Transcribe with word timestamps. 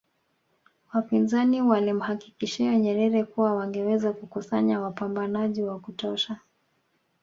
Wapinzani 0.93 1.61
walimhakikishia 1.61 2.77
Nyerere 2.79 3.23
kuwa 3.23 3.55
wangeweza 3.55 4.13
kukusanya 4.13 4.79
wapambanaji 4.81 5.63
wa 5.63 5.79
kutosha 5.79 6.39